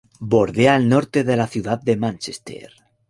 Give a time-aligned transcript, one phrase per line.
[0.33, 2.71] Bordea el norte de la ciudad de Mánchester.